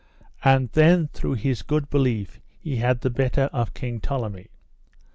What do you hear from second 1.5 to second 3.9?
good belief he had the better of